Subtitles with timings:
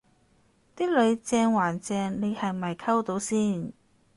[0.75, 3.71] 啲女正還正你係咪溝到先